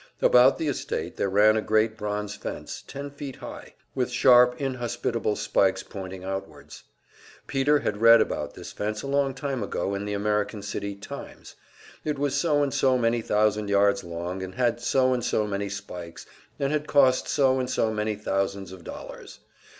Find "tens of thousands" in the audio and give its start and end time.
18.15-18.71